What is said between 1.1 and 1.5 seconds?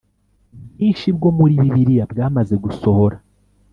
bwo